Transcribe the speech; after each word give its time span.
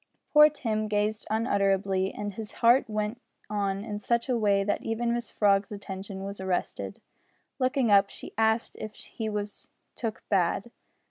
Poor 0.33 0.49
Tim 0.49 0.87
gazed 0.87 1.27
unutterably, 1.29 2.11
and 2.11 2.33
his 2.33 2.53
heart 2.53 2.89
went 2.89 3.21
on 3.51 3.85
in 3.85 3.99
such 3.99 4.29
a 4.29 4.35
way 4.35 4.63
that 4.63 4.81
even 4.81 5.11
Mrs 5.11 5.31
Frog's 5.33 5.71
attention 5.71 6.23
was 6.23 6.41
arrested. 6.41 6.99
Looking 7.59 7.91
up, 7.91 8.09
she 8.09 8.33
asked 8.35 8.75
if 8.77 8.95
he 8.95 9.29
was 9.29 9.69
took 9.95 10.23
bad. 10.27 10.71